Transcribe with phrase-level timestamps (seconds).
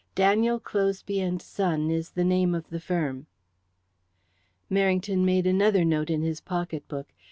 [0.15, 3.27] Daniel Closeby and Son is the name of the firm."
[4.67, 7.13] Merrington made another note in his pocket book.